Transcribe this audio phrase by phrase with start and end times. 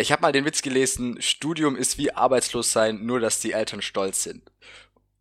[0.00, 3.82] Ich habe mal den Witz gelesen, Studium ist wie arbeitslos sein, nur dass die Eltern
[3.82, 4.50] stolz sind.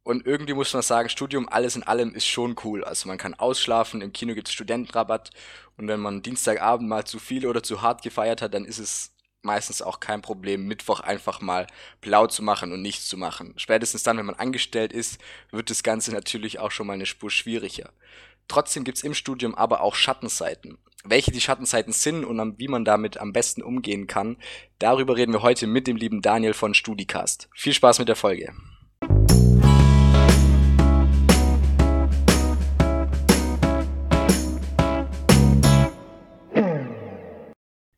[0.04, 2.86] Und irgendwie muss man sagen, Studium alles in allem ist schon cool.
[2.86, 5.32] Also man kann ausschlafen, im Kino gibt's Studentenrabatt
[5.76, 9.14] und wenn man Dienstagabend mal zu viel oder zu hart gefeiert hat, dann ist es
[9.42, 11.68] meistens auch kein Problem, Mittwoch einfach mal
[12.00, 13.56] blau zu machen und nichts zu machen.
[13.58, 15.20] Spätestens dann, wenn man angestellt ist,
[15.52, 17.92] wird das Ganze natürlich auch schon mal eine Spur schwieriger.
[18.48, 20.78] Trotzdem gibt's im Studium aber auch Schattenseiten.
[21.06, 24.36] Welche die Schattenseiten sind und wie man damit am besten umgehen kann,
[24.80, 27.48] darüber reden wir heute mit dem lieben Daniel von Studicast.
[27.54, 28.54] Viel Spaß mit der Folge.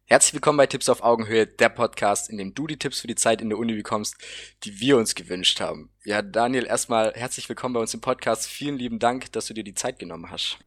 [0.06, 3.16] Herzlich willkommen bei Tipps auf Augenhöhe, der Podcast, in dem du die Tipps für die
[3.16, 4.16] Zeit in der Uni bekommst,
[4.64, 5.90] die wir uns gewünscht haben.
[6.04, 8.48] Ja, Daniel, erstmal herzlich willkommen bei uns im Podcast.
[8.48, 10.60] Vielen lieben Dank, dass du dir die Zeit genommen hast.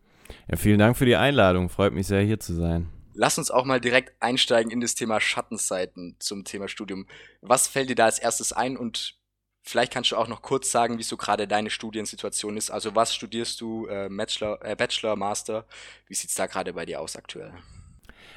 [0.48, 1.68] Ja, vielen Dank für die Einladung.
[1.68, 2.88] Freut mich sehr, hier zu sein.
[3.14, 7.06] Lass uns auch mal direkt einsteigen in das Thema Schattenseiten zum Thema Studium.
[7.40, 9.16] Was fällt dir da als erstes ein und
[9.64, 12.70] vielleicht kannst du auch noch kurz sagen, wie so gerade deine Studiensituation ist.
[12.70, 15.64] Also was studierst du, äh, Bachelor, äh, Bachelor, Master?
[16.06, 17.52] Wie sieht's da gerade bei dir aus aktuell?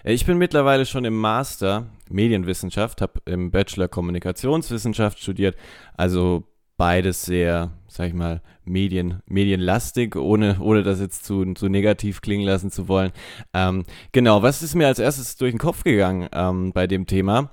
[0.03, 5.58] Ich bin mittlerweile schon im Master Medienwissenschaft, habe im Bachelor Kommunikationswissenschaft studiert,
[5.95, 6.47] also
[6.78, 12.45] beides sehr, sag ich mal, Medien, medienlastig, ohne, ohne das jetzt zu, zu negativ klingen
[12.45, 13.11] lassen zu wollen.
[13.53, 17.52] Ähm, genau, was ist mir als erstes durch den Kopf gegangen ähm, bei dem Thema?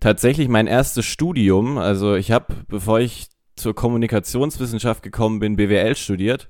[0.00, 6.48] Tatsächlich mein erstes Studium, also ich habe, bevor ich zur Kommunikationswissenschaft gekommen bin, BWL studiert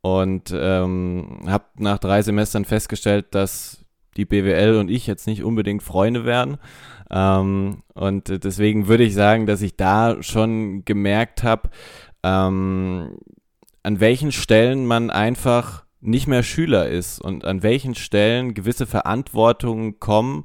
[0.00, 3.85] und ähm, habe nach drei Semestern festgestellt, dass
[4.16, 6.58] die BWL und ich jetzt nicht unbedingt Freunde werden.
[7.10, 11.70] Ähm, und deswegen würde ich sagen, dass ich da schon gemerkt habe,
[12.22, 13.18] ähm,
[13.82, 19.98] an welchen Stellen man einfach nicht mehr Schüler ist und an welchen Stellen gewisse Verantwortungen
[20.00, 20.44] kommen,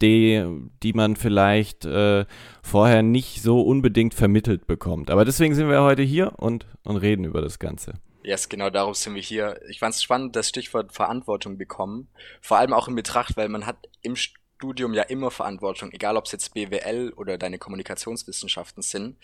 [0.00, 0.44] die,
[0.82, 2.24] die man vielleicht äh,
[2.62, 5.10] vorher nicht so unbedingt vermittelt bekommt.
[5.10, 7.94] Aber deswegen sind wir heute hier und, und reden über das Ganze.
[8.28, 9.58] Yes, genau darum sind wir hier.
[9.70, 12.08] Ich fand es spannend, das Stichwort Verantwortung bekommen.
[12.42, 16.26] Vor allem auch in Betracht, weil man hat im Studium ja immer Verantwortung, egal ob
[16.26, 19.16] es jetzt BWL oder deine Kommunikationswissenschaften sind.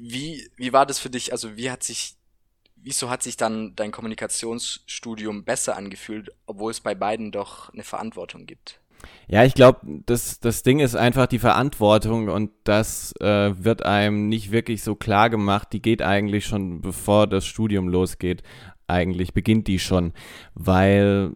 [0.00, 1.30] Wie, wie war das für dich?
[1.30, 2.16] Also wie hat sich,
[2.74, 8.46] wieso hat sich dann dein Kommunikationsstudium besser angefühlt, obwohl es bei beiden doch eine Verantwortung
[8.46, 8.80] gibt?
[9.28, 14.28] Ja, ich glaube, das, das Ding ist einfach die Verantwortung und das äh, wird einem
[14.28, 15.68] nicht wirklich so klar gemacht.
[15.72, 18.42] Die geht eigentlich schon, bevor das Studium losgeht.
[18.86, 20.12] Eigentlich beginnt die schon,
[20.54, 21.32] weil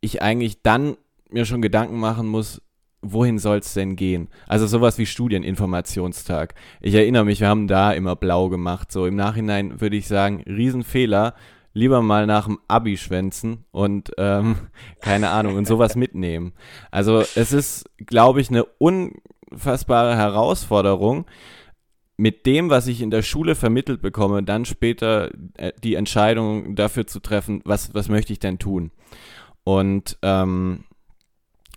[0.00, 0.96] ich eigentlich dann
[1.30, 2.62] mir schon Gedanken machen muss,
[3.02, 4.28] wohin soll es denn gehen?
[4.46, 6.54] Also sowas wie Studieninformationstag.
[6.80, 8.90] Ich erinnere mich, wir haben da immer blau gemacht.
[8.90, 11.34] So im Nachhinein würde ich sagen, Riesenfehler
[11.78, 14.56] lieber mal nach dem Abi schwänzen und ähm,
[15.00, 16.52] keine Ahnung und sowas mitnehmen.
[16.90, 21.26] Also es ist, glaube ich, eine unfassbare Herausforderung,
[22.20, 27.06] mit dem, was ich in der Schule vermittelt bekomme, dann später äh, die Entscheidung dafür
[27.06, 28.90] zu treffen, was, was möchte ich denn tun.
[29.62, 30.84] Und ähm,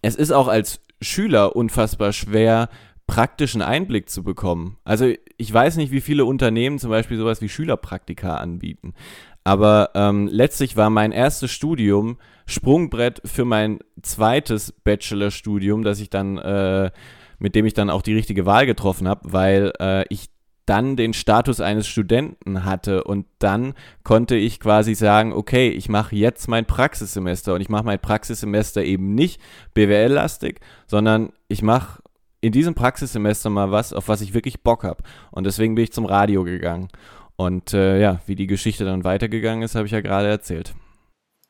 [0.02, 2.70] es ist auch als Schüler unfassbar schwer,
[3.06, 4.78] praktischen Einblick zu bekommen.
[4.84, 8.94] Also ich weiß nicht, wie viele Unternehmen zum Beispiel sowas wie Schülerpraktika anbieten.
[9.44, 16.38] Aber ähm, letztlich war mein erstes Studium Sprungbrett für mein zweites Bachelorstudium, das ich dann,
[16.38, 16.91] äh,
[17.40, 20.29] mit dem ich dann auch die richtige Wahl getroffen habe, weil äh, ich
[20.66, 26.16] dann den Status eines Studenten hatte und dann konnte ich quasi sagen, okay, ich mache
[26.16, 29.41] jetzt mein Praxissemester und ich mache mein Praxissemester eben nicht
[29.73, 32.02] BWL-lastig, sondern ich mache
[32.41, 35.03] in diesem Praxissemester mal was, auf was ich wirklich Bock habe.
[35.31, 36.88] Und deswegen bin ich zum Radio gegangen.
[37.36, 40.75] Und äh, ja, wie die Geschichte dann weitergegangen ist, habe ich ja gerade erzählt.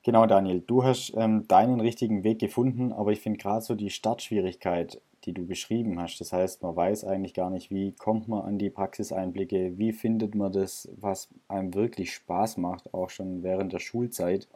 [0.03, 3.91] Genau, Daniel, du hast ähm, deinen richtigen Weg gefunden, aber ich finde gerade so die
[3.91, 6.20] Startschwierigkeit, die du beschrieben hast.
[6.20, 10.34] Das heißt, man weiß eigentlich gar nicht, wie kommt man an die Praxiseinblicke, wie findet
[10.34, 14.47] man das, was einem wirklich Spaß macht, auch schon während der Schulzeit,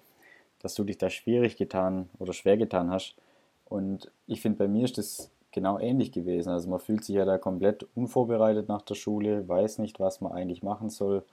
[0.60, 3.16] dass du dich da schwierig getan oder schwer getan hast.
[3.66, 6.50] Und ich finde, bei mir ist das genau ähnlich gewesen.
[6.50, 10.34] Also man fühlt sich ja da komplett unvorbereitet nach der Schule, weiß nicht, was man
[10.34, 11.24] eigentlich machen soll.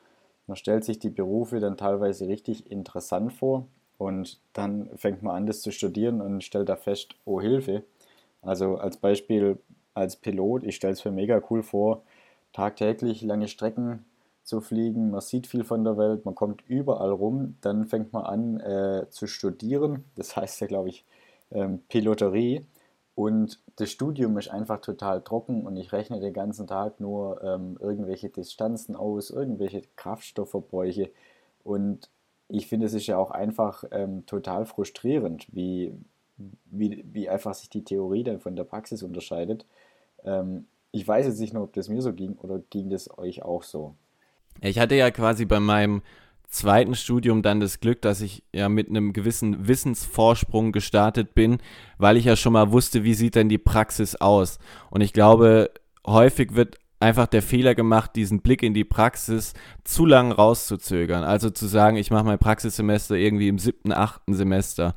[0.46, 3.66] Man stellt sich die Berufe dann teilweise richtig interessant vor
[3.98, 7.84] und dann fängt man an, das zu studieren und stellt da fest, oh Hilfe.
[8.40, 9.58] Also als Beispiel
[9.94, 12.02] als Pilot, ich stelle es mir mega cool vor,
[12.52, 14.04] tagtäglich lange Strecken
[14.42, 18.24] zu fliegen, man sieht viel von der Welt, man kommt überall rum, dann fängt man
[18.24, 21.04] an äh, zu studieren, das heißt ja glaube ich
[21.52, 22.66] ähm, Piloterie
[23.14, 27.76] und das Studium ist einfach total trocken und ich rechne den ganzen Tag nur ähm,
[27.80, 31.10] irgendwelche Distanzen aus, irgendwelche Kraftstoffverbräuche.
[31.62, 32.08] Und
[32.48, 35.92] ich finde, es ist ja auch einfach ähm, total frustrierend, wie,
[36.64, 39.66] wie, wie einfach sich die Theorie dann von der Praxis unterscheidet.
[40.24, 43.42] Ähm, ich weiß jetzt nicht nur, ob das mir so ging oder ging das euch
[43.42, 43.94] auch so.
[44.60, 46.02] Ich hatte ja quasi bei meinem
[46.52, 51.58] zweiten Studium dann das Glück, dass ich ja mit einem gewissen Wissensvorsprung gestartet bin,
[51.98, 54.58] weil ich ja schon mal wusste, wie sieht denn die Praxis aus.
[54.90, 55.70] Und ich glaube,
[56.06, 61.24] häufig wird einfach der Fehler gemacht, diesen Blick in die Praxis zu lang rauszuzögern.
[61.24, 64.94] Also zu sagen, ich mache mein Praxissemester irgendwie im siebten, achten Semester.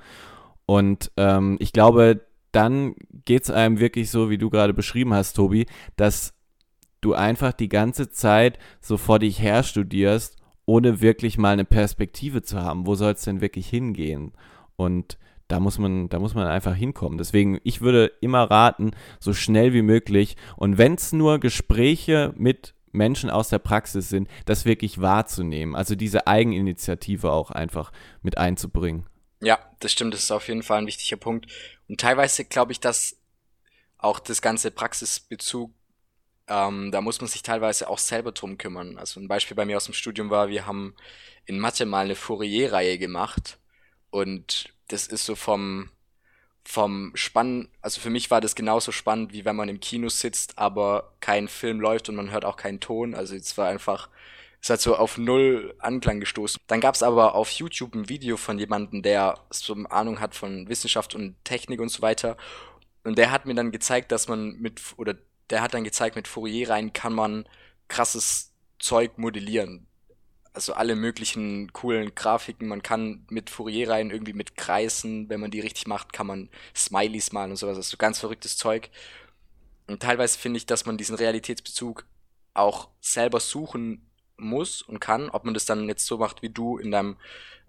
[0.66, 5.34] Und ähm, ich glaube, dann geht es einem wirklich so, wie du gerade beschrieben hast,
[5.34, 5.66] Tobi,
[5.96, 6.34] dass
[7.00, 12.42] du einfach die ganze Zeit so vor dich her studierst ohne wirklich mal eine Perspektive
[12.42, 12.88] zu haben.
[12.88, 14.34] Wo soll es denn wirklich hingehen?
[14.76, 15.18] Und
[15.48, 17.18] da muss man, da muss man einfach hinkommen.
[17.18, 20.38] Deswegen, ich würde immer raten, so schnell wie möglich.
[20.56, 25.76] Und wenn es nur Gespräche mit Menschen aus der Praxis sind, das wirklich wahrzunehmen.
[25.76, 27.92] Also diese Eigeninitiative auch einfach
[28.22, 29.06] mit einzubringen.
[29.42, 30.14] Ja, das stimmt.
[30.14, 31.52] Das ist auf jeden Fall ein wichtiger Punkt.
[31.88, 33.18] Und teilweise glaube ich, dass
[33.98, 35.72] auch das ganze Praxisbezug
[36.48, 38.98] ähm, da muss man sich teilweise auch selber drum kümmern.
[38.98, 40.96] Also ein Beispiel bei mir aus dem Studium war, wir haben
[41.46, 43.60] in Mathe mal eine Fourier-Reihe gemacht
[44.10, 45.90] und das ist so vom,
[46.64, 50.58] vom Spannend, also für mich war das genauso spannend, wie wenn man im Kino sitzt,
[50.58, 53.16] aber kein Film läuft und man hört auch keinen Ton.
[53.16, 54.10] Also es war einfach,
[54.62, 56.60] es hat so auf null Anklang gestoßen.
[56.68, 60.36] Dann gab es aber auf YouTube ein Video von jemandem, der so eine Ahnung hat
[60.36, 62.38] von Wissenschaft und Technik und so weiter.
[63.04, 65.16] Und der hat mir dann gezeigt, dass man mit, oder
[65.50, 67.48] der hat dann gezeigt, mit Fourier rein kann man
[67.88, 69.88] krasses Zeug modellieren.
[70.54, 72.68] Also alle möglichen coolen Grafiken.
[72.68, 76.50] Man kann mit Fourier rein irgendwie mit Kreisen, wenn man die richtig macht, kann man
[76.76, 77.76] Smileys malen und sowas.
[77.76, 78.90] Das ist so ganz verrücktes Zeug.
[79.88, 82.06] Und teilweise finde ich, dass man diesen Realitätsbezug
[82.54, 85.30] auch selber suchen muss und kann.
[85.30, 87.18] Ob man das dann jetzt so macht wie du in deinem,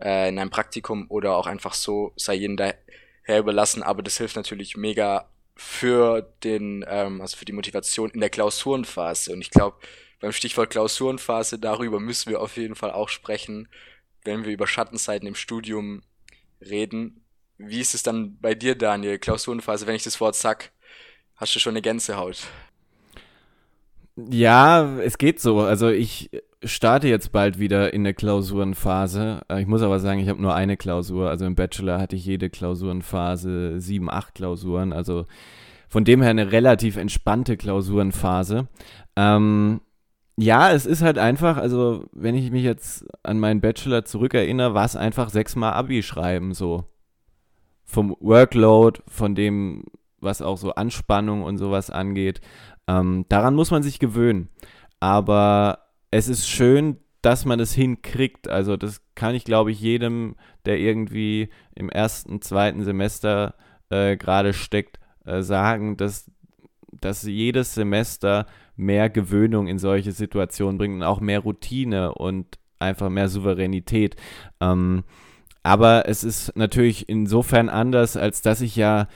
[0.00, 3.82] äh, in deinem Praktikum oder auch einfach so sei jedem daher überlassen.
[3.82, 9.32] Aber das hilft natürlich mega für den, ähm, also für die Motivation in der Klausurenphase.
[9.32, 9.78] Und ich glaube,
[10.20, 13.68] beim Stichwort Klausurenphase, darüber müssen wir auf jeden Fall auch sprechen,
[14.24, 16.02] wenn wir über Schattenseiten im Studium
[16.60, 17.24] reden.
[17.58, 19.18] Wie ist es dann bei dir, Daniel?
[19.18, 20.72] Klausurenphase, wenn ich das Wort sag,
[21.36, 22.46] hast du schon eine Gänsehaut?
[24.16, 25.60] Ja, es geht so.
[25.60, 26.30] Also ich
[26.64, 29.42] starte jetzt bald wieder in der Klausurenphase.
[29.48, 31.28] Äh, ich muss aber sagen, ich habe nur eine Klausur.
[31.28, 34.92] Also im Bachelor hatte ich jede Klausurenphase sieben, acht Klausuren.
[34.92, 35.26] Also
[35.88, 38.68] von dem her eine relativ entspannte Klausurenphase.
[39.16, 39.80] Ähm,
[40.36, 44.84] ja, es ist halt einfach, also wenn ich mich jetzt an meinen Bachelor zurückerinnere, war
[44.84, 46.84] es einfach sechsmal Abi schreiben, so.
[47.84, 49.84] Vom Workload, von dem,
[50.20, 52.40] was auch so Anspannung und sowas angeht.
[52.88, 54.48] Ähm, daran muss man sich gewöhnen.
[55.00, 58.48] Aber es ist schön, dass man es hinkriegt.
[58.48, 63.54] Also das kann ich, glaube ich, jedem, der irgendwie im ersten, zweiten Semester
[63.90, 66.30] äh, gerade steckt, äh, sagen, dass,
[67.00, 68.46] dass jedes Semester
[68.76, 74.16] mehr Gewöhnung in solche Situationen bringt und auch mehr Routine und einfach mehr Souveränität.
[74.60, 75.04] Ähm,
[75.62, 79.08] aber es ist natürlich insofern anders, als dass ich ja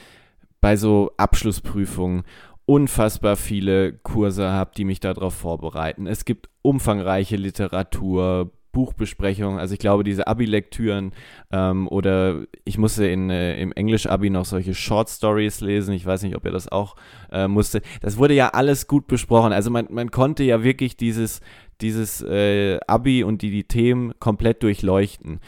[0.60, 2.24] bei so Abschlussprüfungen
[2.70, 6.06] unfassbar viele Kurse habe, die mich darauf vorbereiten.
[6.06, 11.10] Es gibt umfangreiche Literatur, Buchbesprechungen, also ich glaube, diese Abi-Lektüren
[11.50, 16.22] ähm, oder ich musste in, äh, im Englisch-Abi noch solche Short Stories lesen, ich weiß
[16.22, 16.94] nicht, ob ihr das auch
[17.32, 17.82] äh, musste.
[18.02, 21.40] Das wurde ja alles gut besprochen, also man, man konnte ja wirklich dieses,
[21.80, 25.40] dieses äh, Abi und die, die Themen komplett durchleuchten.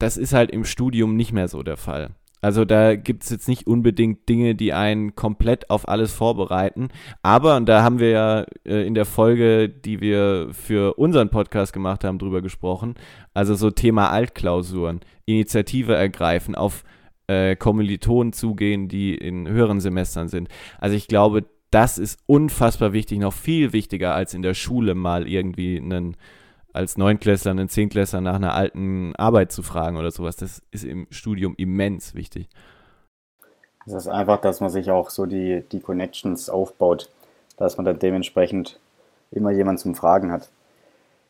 [0.00, 2.16] Das ist halt im Studium nicht mehr so der Fall.
[2.46, 6.90] Also da gibt es jetzt nicht unbedingt Dinge, die einen komplett auf alles vorbereiten.
[7.20, 11.72] Aber, und da haben wir ja äh, in der Folge, die wir für unseren Podcast
[11.72, 12.94] gemacht haben, drüber gesprochen,
[13.34, 16.84] also so Thema Altklausuren, Initiative ergreifen, auf
[17.26, 20.46] äh, Kommilitonen zugehen, die in höheren Semestern sind.
[20.78, 25.26] Also ich glaube, das ist unfassbar wichtig, noch viel wichtiger als in der Schule mal
[25.26, 26.16] irgendwie einen
[26.76, 30.36] als Neunklässler, einen Zehntklässler nach einer alten Arbeit zu fragen oder sowas.
[30.36, 32.48] Das ist im Studium immens wichtig.
[33.86, 37.08] Das ist einfach, dass man sich auch so die, die Connections aufbaut,
[37.56, 38.78] dass man dann dementsprechend
[39.30, 40.48] immer jemanden zum Fragen hat.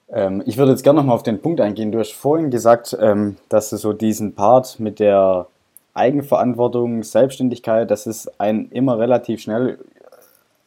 [0.08, 1.92] Ähm, ich würde jetzt gerne nochmal auf den Punkt eingehen.
[1.92, 5.46] Du hast vorhin gesagt, ähm, dass du so diesen Part mit der
[5.94, 9.78] Eigenverantwortung, Selbstständigkeit, das ist ein immer relativ schnell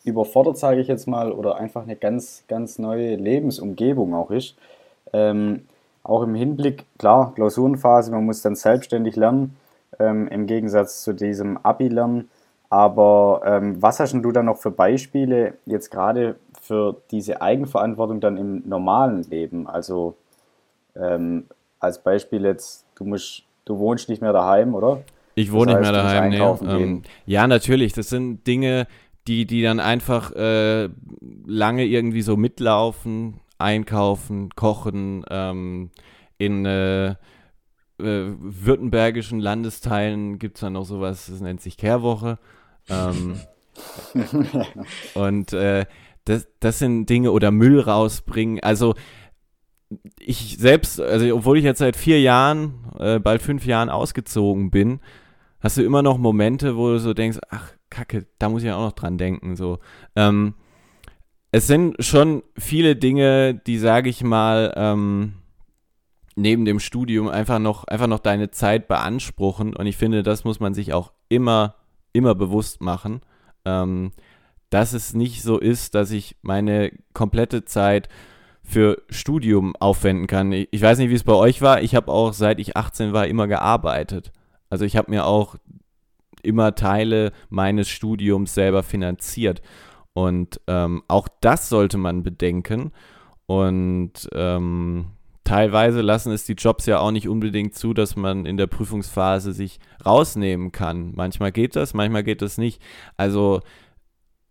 [0.03, 4.55] überfordert, sage ich jetzt mal, oder einfach eine ganz, ganz neue Lebensumgebung auch ist.
[5.13, 5.65] Ähm,
[6.03, 9.57] auch im Hinblick, klar, Klausurenphase, man muss dann selbstständig lernen,
[9.99, 12.29] ähm, im Gegensatz zu diesem Abi-Lernen.
[12.69, 18.37] Aber ähm, was hast du dann noch für Beispiele jetzt gerade für diese Eigenverantwortung dann
[18.37, 19.67] im normalen Leben?
[19.67, 20.15] Also
[20.95, 21.45] ähm,
[21.79, 25.01] als Beispiel jetzt, du musst, du wohnst nicht mehr daheim, oder?
[25.35, 26.59] Ich wohne das heißt, nicht mehr daheim.
[26.61, 26.83] Nee.
[26.83, 27.93] Ähm, ja, natürlich.
[27.93, 28.87] Das sind Dinge,
[29.27, 30.89] die, die dann einfach äh,
[31.45, 35.91] lange irgendwie so mitlaufen, einkaufen, kochen, ähm,
[36.37, 37.15] in äh, äh,
[37.97, 42.39] württembergischen Landesteilen gibt es dann noch sowas, das nennt sich Kehrwoche.
[42.89, 43.39] Ähm,
[45.13, 45.85] und äh,
[46.25, 48.61] das, das sind Dinge oder Müll rausbringen.
[48.63, 48.95] Also
[50.19, 54.99] ich selbst, also obwohl ich jetzt seit vier Jahren, äh, bald fünf Jahren ausgezogen bin,
[55.59, 58.85] hast du immer noch Momente, wo du so denkst, ach Kacke, da muss ich auch
[58.85, 59.55] noch dran denken.
[59.55, 59.79] So,
[60.15, 60.53] ähm,
[61.51, 65.33] es sind schon viele Dinge, die, sage ich mal, ähm,
[66.35, 69.75] neben dem Studium einfach noch, einfach noch deine Zeit beanspruchen.
[69.75, 71.75] Und ich finde, das muss man sich auch immer,
[72.13, 73.21] immer bewusst machen,
[73.65, 74.11] ähm,
[74.69, 78.07] dass es nicht so ist, dass ich meine komplette Zeit
[78.63, 80.51] für Studium aufwenden kann.
[80.53, 81.81] Ich, ich weiß nicht, wie es bei euch war.
[81.81, 84.31] Ich habe auch, seit ich 18 war, immer gearbeitet.
[84.69, 85.55] Also ich habe mir auch
[86.43, 89.61] immer Teile meines Studiums selber finanziert.
[90.13, 92.91] Und ähm, auch das sollte man bedenken.
[93.45, 95.07] Und ähm,
[95.43, 99.53] teilweise lassen es die Jobs ja auch nicht unbedingt zu, dass man in der Prüfungsphase
[99.53, 101.13] sich rausnehmen kann.
[101.15, 102.81] Manchmal geht das, manchmal geht das nicht.
[103.17, 103.61] Also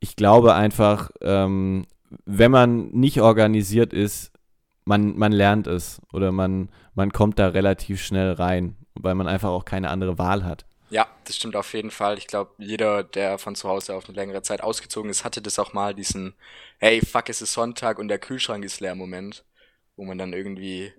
[0.00, 1.86] ich glaube einfach, ähm,
[2.24, 4.32] wenn man nicht organisiert ist,
[4.84, 9.50] man, man lernt es oder man, man kommt da relativ schnell rein, weil man einfach
[9.50, 10.66] auch keine andere Wahl hat.
[10.90, 12.16] Ja, das stimmt auf jeden Fall.
[12.18, 15.58] Ich glaube, jeder, der von zu Hause auf eine längere Zeit ausgezogen ist, hatte das
[15.58, 16.34] auch mal, diesen,
[16.78, 19.44] hey, fuck, es ist Sonntag und der Kühlschrank ist leer Moment,
[19.96, 20.92] wo man dann irgendwie,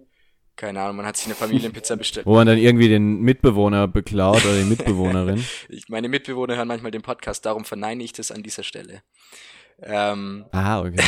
[0.56, 2.26] keine Ahnung, man hat sich eine Familienpizza bestellt.
[2.28, 5.44] wo man dann irgendwie den Mitbewohner beklaut oder die Mitbewohnerin.
[5.70, 9.02] ich, meine Mitbewohner hören manchmal den Podcast, darum verneine ich das an dieser Stelle.
[9.82, 11.04] Ähm, ah, okay.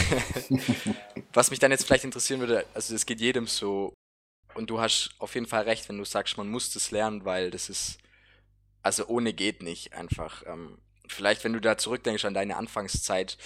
[1.34, 3.94] was mich dann jetzt vielleicht interessieren würde, also es geht jedem so,
[4.56, 7.52] und du hast auf jeden Fall recht, wenn du sagst, man muss das lernen, weil
[7.52, 7.98] das ist
[8.84, 10.44] also ohne geht nicht einfach.
[10.46, 13.38] Ähm, vielleicht, wenn du da zurückdenkst an deine Anfangszeit,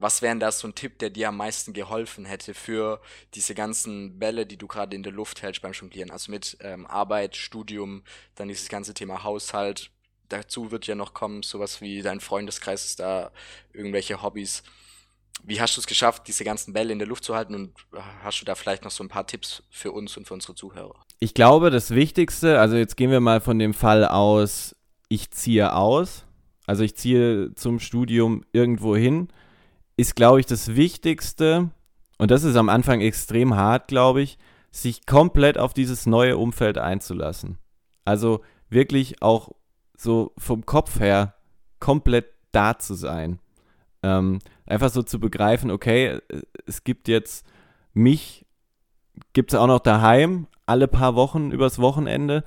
[0.00, 3.00] was wäre da so ein Tipp, der dir am meisten geholfen hätte für
[3.34, 6.10] diese ganzen Bälle, die du gerade in der Luft hältst beim Jonglieren?
[6.10, 8.02] Also mit ähm, Arbeit, Studium,
[8.34, 9.90] dann dieses ganze Thema Haushalt.
[10.30, 13.30] Dazu wird ja noch kommen, sowas wie dein Freundeskreis ist da,
[13.74, 14.62] irgendwelche Hobbys.
[15.42, 17.74] Wie hast du es geschafft, diese ganzen Bälle in der Luft zu halten und
[18.22, 21.04] hast du da vielleicht noch so ein paar Tipps für uns und für unsere Zuhörer?
[21.18, 24.74] Ich glaube, das Wichtigste, also jetzt gehen wir mal von dem Fall aus,
[25.10, 26.24] ich ziehe aus,
[26.66, 29.28] also ich ziehe zum Studium irgendwo hin,
[29.96, 31.70] ist, glaube ich, das Wichtigste,
[32.16, 34.38] und das ist am Anfang extrem hart, glaube ich,
[34.70, 37.58] sich komplett auf dieses neue Umfeld einzulassen.
[38.04, 39.50] Also wirklich auch
[39.96, 41.34] so vom Kopf her
[41.80, 43.40] komplett da zu sein.
[44.04, 46.20] Ähm, einfach so zu begreifen, okay,
[46.66, 47.44] es gibt jetzt
[47.92, 48.46] mich,
[49.32, 52.44] gibt es auch noch daheim, alle paar Wochen übers Wochenende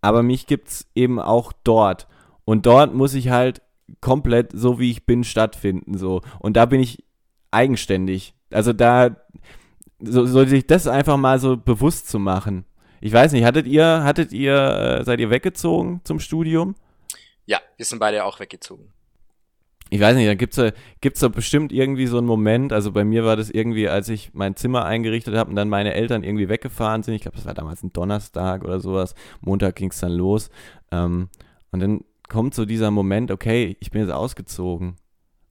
[0.00, 2.06] aber mich gibt es eben auch dort.
[2.44, 3.62] Und dort muss ich halt
[4.00, 7.04] komplett so wie ich bin stattfinden so und da bin ich
[7.50, 8.34] eigenständig.
[8.50, 9.16] Also da
[10.00, 12.64] so, sollte sich das einfach mal so bewusst zu machen.
[13.00, 16.74] Ich weiß nicht, hattet ihr hattet ihr äh, seid ihr weggezogen zum Studium?
[17.46, 18.92] Ja, wir sind beide auch weggezogen
[19.90, 23.04] ich weiß nicht, da gibt es gibt's da bestimmt irgendwie so einen Moment, also bei
[23.04, 26.48] mir war das irgendwie, als ich mein Zimmer eingerichtet habe und dann meine Eltern irgendwie
[26.48, 30.12] weggefahren sind, ich glaube, das war damals ein Donnerstag oder sowas, Montag ging es dann
[30.12, 30.50] los
[30.90, 31.28] ähm,
[31.70, 34.96] und dann kommt so dieser Moment, okay, ich bin jetzt ausgezogen.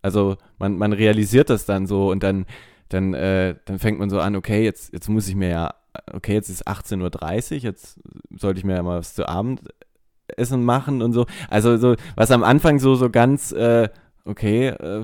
[0.02, 2.46] Also man, man realisiert das dann so und dann,
[2.90, 5.74] dann, äh, dann fängt man so an, okay, jetzt, jetzt muss ich mir ja,
[6.14, 8.00] okay, jetzt ist 18.30 Uhr, jetzt
[8.36, 11.26] sollte ich mir ja mal was zu Abendessen machen und so.
[11.50, 13.90] Also so, was am Anfang so, so ganz äh,
[14.28, 15.04] okay, äh,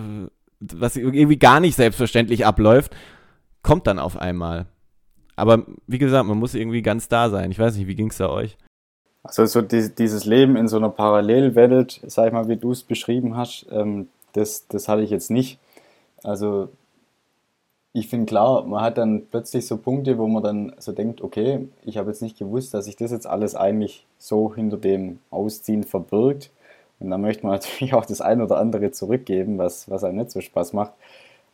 [0.59, 2.95] was irgendwie gar nicht selbstverständlich abläuft,
[3.61, 4.67] kommt dann auf einmal.
[5.35, 7.51] Aber wie gesagt, man muss irgendwie ganz da sein.
[7.51, 8.57] Ich weiß nicht, wie ging es da euch?
[9.23, 12.83] Also so die, dieses Leben in so einer Parallelwelt, sag ich mal, wie du es
[12.83, 15.59] beschrieben hast, ähm, das, das hatte ich jetzt nicht.
[16.23, 16.69] Also
[17.93, 21.67] ich finde klar, man hat dann plötzlich so Punkte, wo man dann so denkt, okay,
[21.83, 25.83] ich habe jetzt nicht gewusst, dass sich das jetzt alles eigentlich so hinter dem Ausziehen
[25.83, 26.49] verbirgt.
[27.03, 30.31] Und da möchte man natürlich auch das ein oder andere zurückgeben, was, was einem nicht
[30.31, 30.93] so Spaß macht.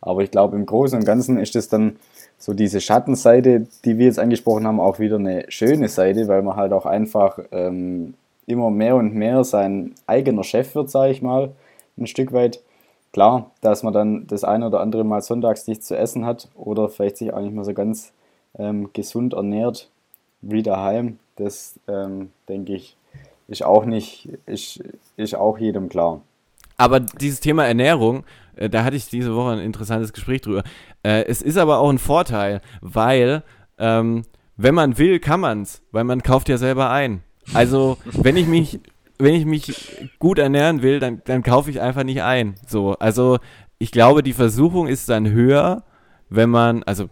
[0.02, 1.98] Aber ich glaube, im Großen und Ganzen ist es dann
[2.38, 6.56] so diese Schattenseite, die wir jetzt angesprochen haben, auch wieder eine schöne Seite, weil man
[6.56, 8.14] halt auch einfach ähm,
[8.48, 11.52] immer mehr und mehr sein eigener Chef wird, sage ich mal,
[11.98, 12.62] ein Stück weit.
[13.12, 16.88] Klar, dass man dann das ein oder andere Mal sonntags nichts zu essen hat oder
[16.88, 18.14] vielleicht sich auch nicht mehr so ganz
[18.58, 19.90] ähm, gesund ernährt
[20.42, 22.96] wie daheim, das ähm, denke ich,
[23.50, 24.84] ist auch nicht, ist,
[25.18, 26.22] ist auch jedem klar.
[26.78, 28.24] Aber dieses Thema Ernährung,
[28.56, 30.64] äh, da hatte ich diese Woche ein interessantes Gespräch drüber.
[31.04, 33.44] Äh, es ist aber auch ein Vorteil, weil
[33.78, 34.24] ähm,
[34.56, 37.24] wenn man will, kann man es, weil man kauft ja selber ein.
[37.54, 38.80] Also wenn ich mich
[39.20, 42.56] wenn ich mich gut ernähren will, dann, dann kaufe ich einfach nicht ein.
[42.66, 43.38] So, also
[43.78, 45.84] ich glaube, die Versuchung ist dann höher,
[46.30, 47.10] wenn man, also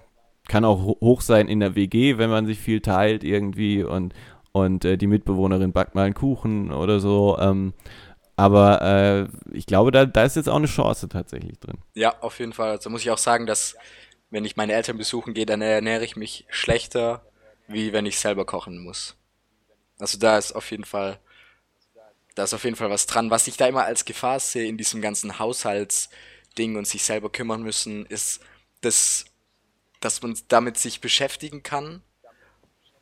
[0.48, 4.14] kann auch hoch sein in der WG, wenn man sich viel teilt irgendwie und,
[4.52, 7.38] und äh, die Mitbewohnerin backt mal einen Kuchen oder so.
[7.40, 7.74] Ähm,
[8.36, 11.80] aber äh, ich glaube, da, da ist jetzt auch eine Chance tatsächlich drin.
[11.96, 12.72] Ja, auf jeden Fall.
[12.72, 13.76] Also muss ich auch sagen, dass
[14.30, 17.26] wenn ich meine Eltern besuchen gehe, dann ernähre ich mich schlechter,
[17.68, 19.16] wie wenn ich selber kochen muss.
[20.00, 21.20] Also da ist auf jeden Fall,
[22.36, 23.32] da ist auf jeden Fall was dran.
[23.32, 27.64] Was ich da immer als Gefahr sehe in diesem ganzen Haushaltsding und sich selber kümmern
[27.64, 28.42] müssen, ist,
[28.82, 29.26] dass,
[30.00, 32.04] dass man damit sich beschäftigen kann,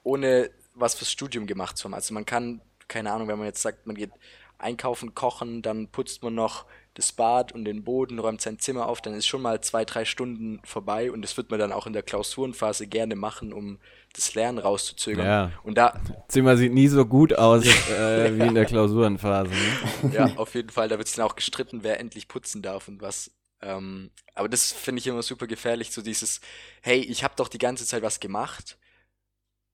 [0.04, 1.94] ohne was fürs Studium gemacht zu haben.
[1.94, 4.12] Also man kann, keine Ahnung, wenn man jetzt sagt, man geht
[4.58, 9.02] einkaufen, kochen, dann putzt man noch das Bad und den Boden, räumt sein Zimmer auf,
[9.02, 11.94] dann ist schon mal zwei, drei Stunden vorbei und das wird man dann auch in
[11.94, 13.80] der Klausurenphase gerne machen, um
[14.14, 15.26] das Lernen rauszuzögern.
[15.26, 15.52] Ja.
[15.64, 16.00] Und da.
[16.30, 19.52] Zimmer sieht nie so gut aus äh, wie in der Klausurenphase.
[19.52, 20.14] Ne?
[20.14, 20.88] Ja, auf jeden Fall.
[20.88, 23.32] Da wird es dann auch gestritten, wer endlich putzen darf und was.
[23.62, 26.40] Ähm, aber das finde ich immer super gefährlich, so dieses,
[26.82, 28.78] hey, ich habe doch die ganze Zeit was gemacht,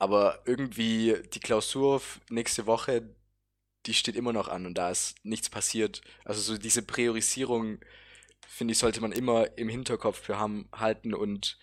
[0.01, 3.03] aber irgendwie die Klausur nächste Woche,
[3.85, 6.01] die steht immer noch an und da ist nichts passiert.
[6.25, 7.77] Also so diese Priorisierung,
[8.47, 11.59] finde ich, sollte man immer im Hinterkopf für haben, halten und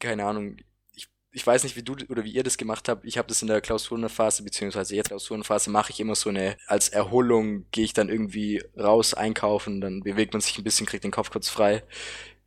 [0.00, 0.56] keine Ahnung,
[0.96, 3.04] ich, ich weiß nicht, wie du oder wie ihr das gemacht habt.
[3.04, 6.88] Ich habe das in der Klausurenphase, beziehungsweise jetzt Klausurenphase, mache ich immer so eine, als
[6.88, 11.12] Erholung gehe ich dann irgendwie raus einkaufen, dann bewegt man sich ein bisschen, kriegt den
[11.12, 11.84] Kopf kurz frei.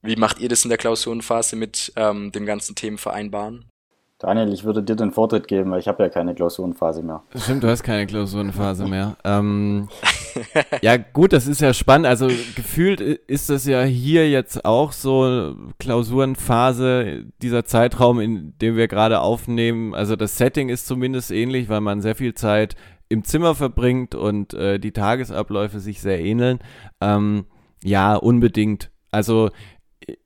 [0.02, 3.70] Wie macht ihr das in der Klausurenphase mit ähm, dem ganzen Themen vereinbaren?
[4.20, 7.22] Daniel, ich würde dir den Vortritt geben, weil ich habe ja keine Klausurenphase mehr.
[7.36, 9.16] Stimmt, du hast keine Klausurenphase mehr.
[9.24, 9.90] Ähm,
[10.82, 12.08] ja, gut, das ist ja spannend.
[12.08, 18.88] Also gefühlt ist das ja hier jetzt auch so Klausurenphase, dieser Zeitraum, in dem wir
[18.88, 19.94] gerade aufnehmen.
[19.94, 22.76] Also das Setting ist zumindest ähnlich, weil man sehr viel Zeit
[23.10, 26.58] im Zimmer verbringt und äh, die Tagesabläufe sich sehr ähneln.
[27.02, 27.46] Ähm,
[27.84, 28.90] ja, unbedingt.
[29.12, 29.52] Also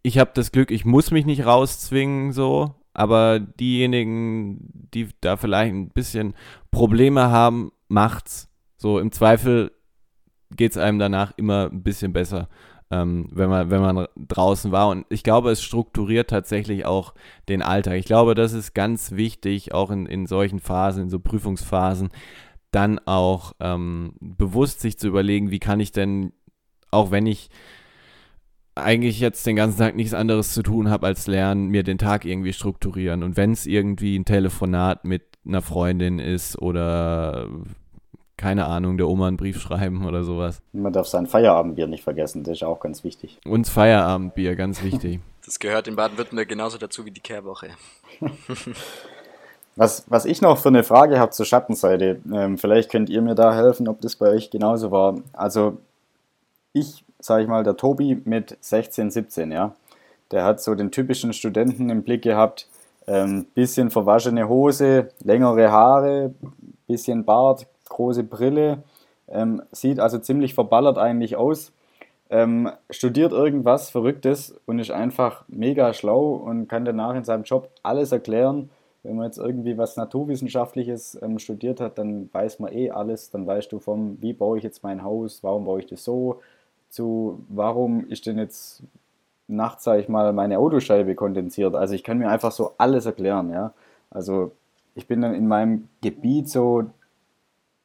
[0.02, 2.76] ich habe das Glück, ich muss mich nicht rauszwingen so.
[2.94, 6.34] Aber diejenigen, die da vielleicht ein bisschen
[6.72, 8.50] Probleme haben, macht's.
[8.78, 9.72] So im Zweifel
[10.56, 12.50] geht es einem danach immer ein bisschen besser,
[12.90, 14.90] ähm, wenn, man, wenn man draußen war.
[14.90, 17.14] Und ich glaube, es strukturiert tatsächlich auch
[17.48, 17.96] den Alltag.
[17.96, 22.10] Ich glaube, das ist ganz wichtig, auch in, in solchen Phasen, in so Prüfungsphasen,
[22.72, 26.34] dann auch ähm, bewusst sich zu überlegen, wie kann ich denn,
[26.90, 27.50] auch wenn ich
[28.84, 32.26] eigentlich jetzt den ganzen Tag nichts anderes zu tun habe als lernen, mir den Tag
[32.26, 33.24] irgendwie strukturieren.
[33.24, 37.48] Und wenn es irgendwie ein Telefonat mit einer Freundin ist oder
[38.42, 40.64] keine Ahnung, der Oma einen Brief schreiben oder sowas.
[40.74, 43.40] Man darf sein Feierabendbier nicht vergessen, das ist auch ganz wichtig.
[43.46, 45.20] Uns Feierabendbier, ganz wichtig.
[45.44, 47.70] Das gehört in Baden-Württemberg genauso dazu wie die Kehrwoche.
[49.76, 53.34] was, was ich noch für eine Frage habe zur Schattenseite, ähm, vielleicht könnt ihr mir
[53.34, 55.16] da helfen, ob das bei euch genauso war.
[55.34, 55.80] Also
[56.74, 59.76] ich sage ich mal, der Tobi mit 16, 17, ja.
[60.32, 62.68] Der hat so den typischen Studenten im Blick gehabt,
[63.08, 66.34] ähm, bisschen verwaschene Hose, längere Haare,
[66.88, 68.84] bisschen Bart, große Brille,
[69.28, 71.72] ähm, sieht also ziemlich verballert eigentlich aus,
[72.30, 77.70] ähm, studiert irgendwas Verrücktes und ist einfach mega schlau und kann danach in seinem Job
[77.84, 78.70] alles erklären.
[79.04, 83.32] Wenn man jetzt irgendwie was Naturwissenschaftliches ähm, studiert hat, dann weiß man eh alles.
[83.32, 86.40] Dann weißt du vom, wie baue ich jetzt mein Haus, warum baue ich das so,
[86.92, 88.84] zu, warum ist denn jetzt
[89.48, 91.76] nachts, sage ich mal, meine Autoscheibe kondensiert.
[91.76, 93.74] Also ich kann mir einfach so alles erklären, ja.
[94.10, 94.52] Also
[94.94, 96.86] ich bin dann in meinem Gebiet so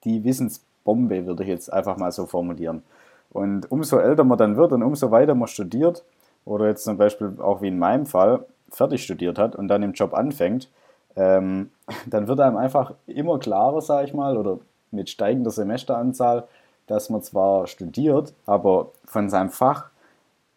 [0.04, 2.82] die Wissensbombe, würde ich jetzt einfach mal so formulieren.
[3.30, 6.04] Und umso älter man dann wird und umso weiter man studiert,
[6.44, 9.92] oder jetzt zum Beispiel auch wie in meinem Fall, fertig studiert hat und dann im
[9.92, 10.70] Job anfängt,
[11.14, 11.70] ähm,
[12.06, 14.58] dann wird einem einfach immer klarer, sage ich mal, oder
[14.90, 16.48] mit steigender Semesteranzahl,
[16.86, 19.90] dass man zwar studiert, aber von seinem Fach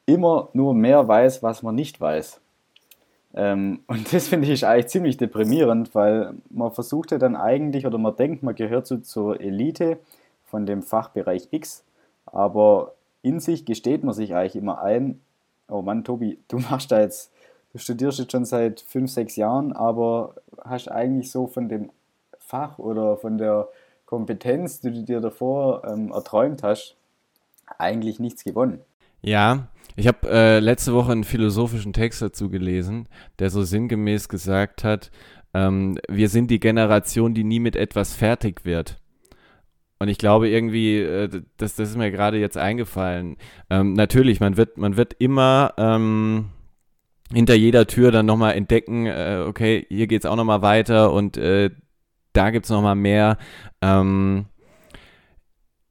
[0.05, 2.39] immer nur mehr weiß, was man nicht weiß.
[3.33, 7.97] Ähm, und das finde ich eigentlich ziemlich deprimierend, weil man versucht ja dann eigentlich oder
[7.97, 9.99] man denkt, man gehört so zur Elite
[10.45, 11.83] von dem Fachbereich X,
[12.25, 15.21] aber in sich gesteht man sich eigentlich immer ein,
[15.69, 17.31] oh Mann, Tobi, du machst da jetzt,
[17.73, 21.91] du studierst jetzt schon seit fünf, sechs Jahren, aber hast eigentlich so von dem
[22.39, 23.67] Fach oder von der
[24.09, 26.97] Kompetenz, die du dir davor ähm, erträumt hast,
[27.77, 28.79] eigentlich nichts gewonnen.
[29.21, 34.83] Ja, ich habe äh, letzte Woche einen philosophischen Text dazu gelesen, der so sinngemäß gesagt
[34.83, 35.11] hat,
[35.53, 38.99] ähm, wir sind die Generation, die nie mit etwas fertig wird.
[39.99, 43.37] Und ich glaube irgendwie, äh, das, das ist mir gerade jetzt eingefallen.
[43.69, 46.49] Ähm, natürlich, man wird, man wird immer ähm,
[47.31, 51.37] hinter jeder Tür dann nochmal entdecken, äh, okay, hier geht es auch nochmal weiter und
[51.37, 51.69] äh,
[52.33, 53.37] da gibt es nochmal mehr.
[53.81, 54.45] Ähm,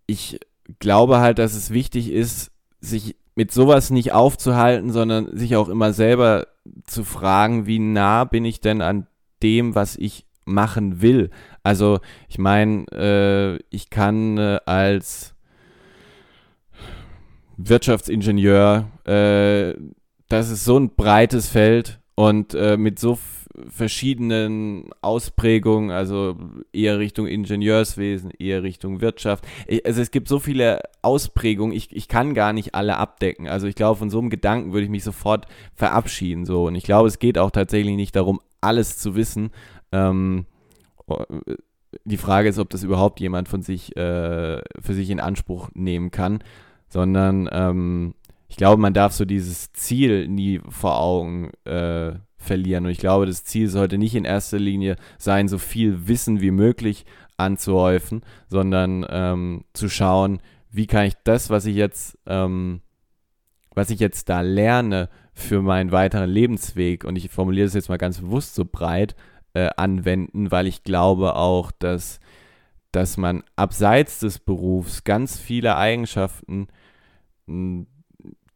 [0.06, 0.40] ich
[0.78, 5.92] glaube halt, dass es wichtig ist, sich mit sowas nicht aufzuhalten, sondern sich auch immer
[5.92, 6.48] selber
[6.84, 9.06] zu fragen, wie nah bin ich denn an
[9.42, 11.30] dem, was ich machen will.
[11.62, 15.34] Also ich meine, äh, ich kann äh, als
[17.56, 19.74] Wirtschaftsingenieur, äh,
[20.28, 23.18] das ist so ein breites Feld und äh, mit so
[23.68, 26.36] verschiedenen Ausprägungen, also
[26.72, 29.46] eher Richtung Ingenieurswesen, eher Richtung Wirtschaft.
[29.84, 33.48] Also es gibt so viele Ausprägungen, ich, ich kann gar nicht alle abdecken.
[33.48, 36.44] Also ich glaube, von so einem Gedanken würde ich mich sofort verabschieden.
[36.44, 36.66] So.
[36.66, 39.50] Und ich glaube, es geht auch tatsächlich nicht darum, alles zu wissen.
[39.92, 40.46] Ähm,
[42.04, 46.10] die Frage ist, ob das überhaupt jemand von sich äh, für sich in Anspruch nehmen
[46.10, 46.42] kann,
[46.88, 48.14] sondern ähm,
[48.48, 52.86] ich glaube, man darf so dieses Ziel nie vor Augen äh, verlieren.
[52.86, 56.50] Und ich glaube, das Ziel sollte nicht in erster Linie sein, so viel Wissen wie
[56.50, 57.04] möglich
[57.36, 62.80] anzuhäufen, sondern ähm, zu schauen, wie kann ich das, was ich jetzt, ähm,
[63.74, 67.96] was ich jetzt da lerne, für meinen weiteren Lebensweg, und ich formuliere das jetzt mal
[67.96, 69.14] ganz bewusst so breit,
[69.54, 72.18] äh, anwenden, weil ich glaube auch, dass,
[72.90, 76.66] dass man abseits des Berufs ganz viele Eigenschaften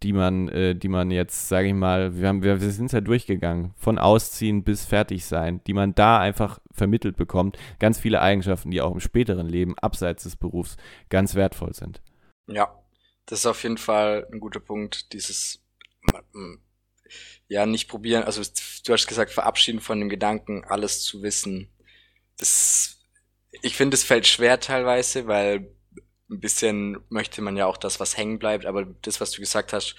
[0.02, 3.00] die man, äh, die man jetzt, sage ich mal, wir, haben, wir, wir sind ja
[3.00, 7.56] durchgegangen, von Ausziehen bis fertig sein, die man da einfach vermittelt bekommt.
[7.78, 10.76] Ganz viele Eigenschaften, die auch im späteren Leben, abseits des Berufs,
[11.08, 12.02] ganz wertvoll sind.
[12.48, 12.82] Ja,
[13.26, 15.64] das ist auf jeden Fall ein guter Punkt, dieses,
[17.48, 18.42] ja, nicht probieren, also
[18.84, 21.68] du hast gesagt, verabschieden von dem Gedanken, alles zu wissen.
[22.38, 23.00] Das,
[23.62, 25.70] ich finde, es fällt schwer teilweise, weil
[26.32, 29.72] ein bisschen möchte man ja auch das, was hängen bleibt, aber das, was du gesagt
[29.72, 29.96] hast,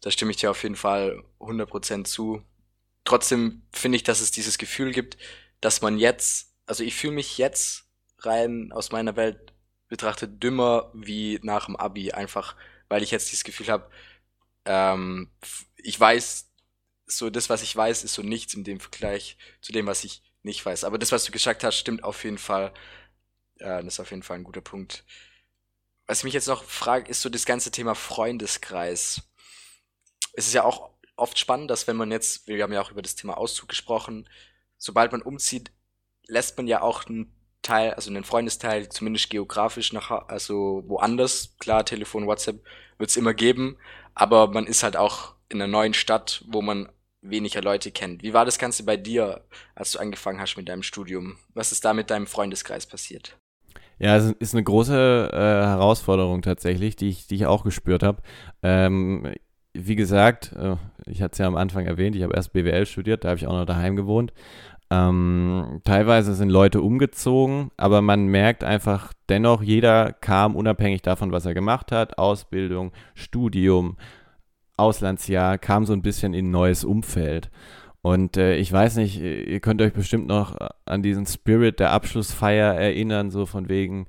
[0.00, 2.42] da stimme ich dir auf jeden Fall 100% zu.
[3.04, 5.18] Trotzdem finde ich, dass es dieses Gefühl gibt,
[5.60, 7.84] dass man jetzt, also ich fühle mich jetzt
[8.20, 9.52] rein aus meiner Welt
[9.88, 12.56] betrachtet dümmer wie nach dem Abi, einfach
[12.88, 13.90] weil ich jetzt dieses Gefühl habe,
[14.66, 15.30] ähm,
[15.76, 16.50] ich weiß,
[17.06, 20.22] so das, was ich weiß, ist so nichts in dem Vergleich zu dem, was ich
[20.42, 20.84] nicht weiß.
[20.84, 22.72] Aber das, was du gesagt hast, stimmt auf jeden Fall.
[23.58, 25.04] Äh, das ist auf jeden Fall ein guter Punkt
[26.06, 29.22] was ich mich jetzt noch frage, ist so das ganze Thema Freundeskreis.
[30.32, 33.02] Es ist ja auch oft spannend, dass wenn man jetzt, wir haben ja auch über
[33.02, 34.28] das Thema Auszug gesprochen,
[34.76, 35.70] sobald man umzieht,
[36.26, 41.56] lässt man ja auch einen Teil, also einen Freundesteil, zumindest geografisch nach, also woanders.
[41.58, 42.62] Klar, Telefon, WhatsApp
[42.98, 43.78] wird es immer geben,
[44.14, 46.90] aber man ist halt auch in einer neuen Stadt, wo man
[47.22, 48.22] weniger Leute kennt.
[48.22, 51.38] Wie war das Ganze bei dir, als du angefangen hast mit deinem Studium?
[51.54, 53.38] Was ist da mit deinem Freundeskreis passiert?
[53.98, 58.22] Ja, es ist eine große äh, Herausforderung tatsächlich, die ich, die ich auch gespürt habe.
[58.62, 59.32] Ähm,
[59.72, 60.76] wie gesagt, äh,
[61.06, 63.46] ich hatte es ja am Anfang erwähnt, ich habe erst BWL studiert, da habe ich
[63.46, 64.32] auch noch daheim gewohnt.
[64.90, 71.46] Ähm, teilweise sind Leute umgezogen, aber man merkt einfach dennoch, jeder kam unabhängig davon, was
[71.46, 73.96] er gemacht hat, Ausbildung, Studium,
[74.76, 77.50] Auslandsjahr, kam so ein bisschen in ein neues Umfeld.
[78.04, 82.74] Und äh, ich weiß nicht, ihr könnt euch bestimmt noch an diesen Spirit der Abschlussfeier
[82.74, 84.08] erinnern, so von wegen,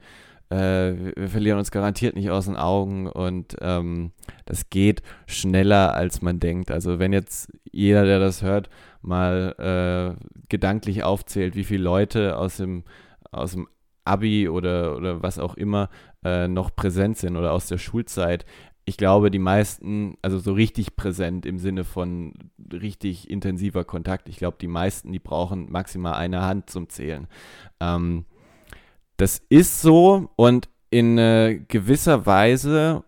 [0.49, 4.11] äh, wir verlieren uns garantiert nicht aus den Augen und ähm,
[4.43, 6.71] das geht schneller, als man denkt.
[6.71, 8.69] Also wenn jetzt jeder, der das hört,
[9.01, 9.55] mal
[10.19, 12.83] äh, gedanklich aufzählt, wie viele Leute aus dem,
[13.31, 13.65] aus dem
[14.03, 15.87] Abi oder, oder was auch immer
[16.25, 18.45] äh, noch präsent sind oder aus der Schulzeit,
[18.85, 22.33] ich glaube, die meisten, also so richtig präsent im Sinne von
[22.71, 27.27] richtig intensiver Kontakt, ich glaube, die meisten, die brauchen maximal eine Hand zum Zählen.
[27.79, 28.25] Ähm,
[29.17, 33.03] das ist so und in äh, gewisser Weise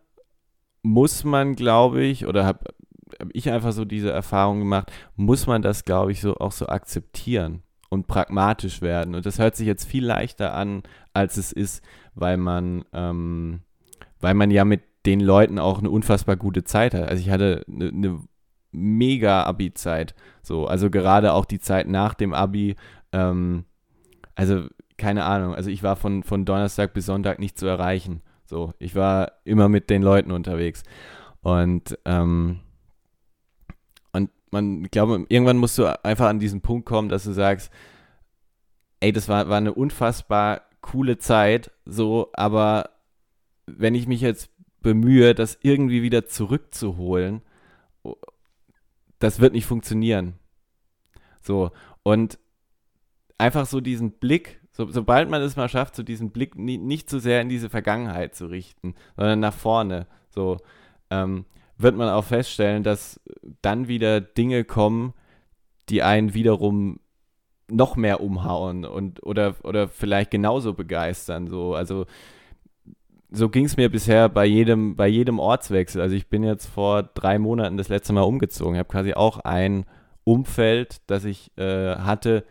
[0.81, 2.73] muss man, glaube ich, oder habe
[3.19, 6.67] hab ich einfach so diese Erfahrung gemacht, muss man das, glaube ich, so auch so
[6.67, 9.15] akzeptieren und pragmatisch werden.
[9.15, 11.83] Und das hört sich jetzt viel leichter an, als es ist,
[12.15, 13.61] weil man, ähm,
[14.19, 17.07] weil man ja mit den Leuten auch eine unfassbar gute Zeit hat.
[17.07, 18.19] Also ich hatte eine, eine
[18.71, 20.13] mega Abi-Zeit.
[20.43, 22.75] So, also gerade auch die Zeit nach dem Abi.
[23.13, 23.63] Ähm,
[24.35, 24.67] also
[24.97, 25.55] keine Ahnung.
[25.55, 28.21] Also ich war von, von Donnerstag bis Sonntag nicht zu erreichen.
[28.45, 30.83] So, ich war immer mit den Leuten unterwegs.
[31.39, 32.59] Und ähm,
[34.11, 37.71] und man, ich glaube, irgendwann musst du einfach an diesen Punkt kommen, dass du sagst,
[38.99, 42.89] ey, das war, war eine unfassbar coole Zeit, so, aber
[43.65, 44.49] wenn ich mich jetzt
[44.87, 47.41] bemühe, das irgendwie wieder zurückzuholen,
[49.19, 50.35] das wird nicht funktionieren.
[51.41, 51.71] So,
[52.03, 52.39] und
[53.37, 57.09] einfach so diesen Blick, so, sobald man es mal schafft, so diesen Blick nie, nicht
[57.09, 60.55] zu so sehr in diese Vergangenheit zu richten, sondern nach vorne, so,
[61.09, 61.43] ähm,
[61.77, 63.19] wird man auch feststellen, dass
[63.61, 65.13] dann wieder Dinge kommen,
[65.89, 67.01] die einen wiederum
[67.69, 71.47] noch mehr umhauen und oder, oder vielleicht genauso begeistern.
[71.47, 71.75] So.
[71.75, 72.05] Also
[73.29, 76.01] so ging es mir bisher bei jedem, bei jedem Ortswechsel.
[76.01, 78.75] Also ich bin jetzt vor drei Monaten das letzte Mal umgezogen.
[78.75, 79.85] Ich habe quasi auch ein
[80.23, 82.45] Umfeld, das ich äh, hatte,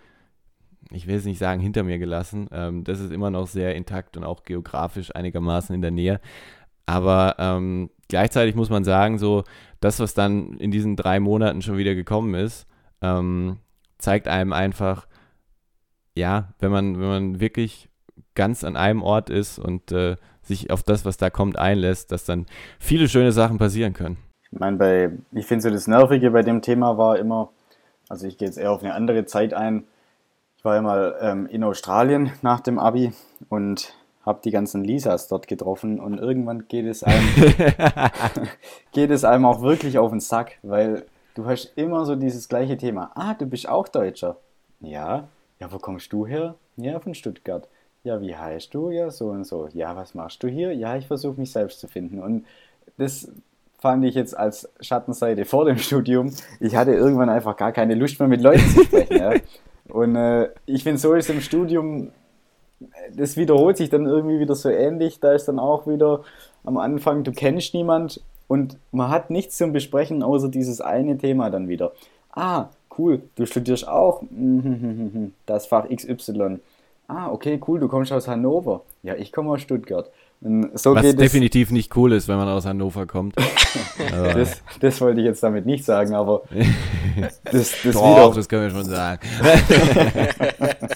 [0.90, 2.48] ich will es nicht sagen, hinter mir gelassen.
[2.52, 6.20] Ähm, das ist immer noch sehr intakt und auch geografisch einigermaßen in der Nähe.
[6.84, 9.44] Aber ähm, gleichzeitig muss man sagen, so
[9.80, 12.66] das, was dann in diesen drei Monaten schon wieder gekommen ist,
[13.02, 13.58] ähm,
[13.98, 15.06] zeigt einem einfach,
[16.14, 17.88] ja, wenn man, wenn man wirklich
[18.34, 22.24] ganz an einem Ort ist und äh, sich auf das, was da kommt, einlässt, dass
[22.24, 22.46] dann
[22.78, 24.16] viele schöne Sachen passieren können.
[24.52, 27.50] Ich meine, bei, ich finde so das Nervige bei dem Thema war immer,
[28.08, 29.84] also ich gehe jetzt eher auf eine andere Zeit ein.
[30.56, 33.12] Ich war ja mal ähm, in Australien nach dem Abi
[33.48, 37.28] und habe die ganzen Lisas dort getroffen und irgendwann geht es einem,
[38.92, 42.76] geht es einem auch wirklich auf den Sack, weil du hast immer so dieses gleiche
[42.76, 43.12] Thema.
[43.14, 44.38] Ah, du bist auch Deutscher.
[44.80, 45.28] Ja.
[45.60, 46.56] Ja, wo kommst du her?
[46.76, 47.68] Ja, von Stuttgart.
[48.06, 48.90] Ja, wie heißt du?
[48.90, 49.68] Ja, so und so.
[49.72, 50.72] Ja, was machst du hier?
[50.72, 52.20] Ja, ich versuche mich selbst zu finden.
[52.20, 52.46] Und
[52.98, 53.28] das
[53.80, 56.32] fand ich jetzt als Schattenseite vor dem Studium.
[56.60, 59.16] Ich hatte irgendwann einfach gar keine Lust mehr mit Leuten zu sprechen.
[59.16, 59.32] ja.
[59.88, 62.12] Und äh, ich finde, so ist im Studium,
[63.12, 65.18] das wiederholt sich dann irgendwie wieder so ähnlich.
[65.18, 66.22] Da ist dann auch wieder
[66.62, 71.50] am Anfang, du kennst niemand und man hat nichts zum Besprechen, außer dieses eine Thema
[71.50, 71.90] dann wieder.
[72.30, 72.66] Ah,
[72.96, 74.22] cool, du studierst auch
[75.46, 76.60] das Fach XY.
[77.08, 78.82] Ah, okay, cool, du kommst aus Hannover.
[79.02, 80.10] Ja, ich komme aus Stuttgart.
[80.74, 83.36] So Was definitiv nicht cool ist, wenn man aus Hannover kommt.
[84.10, 86.42] das, das, wollte ich jetzt damit nicht sagen, aber
[87.44, 89.26] das, das Doch, das können wir schon sagen.